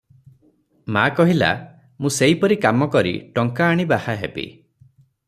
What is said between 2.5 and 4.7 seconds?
କାମ କରି ଟଙ୍କା ଆଣି ବାହା ହେବି।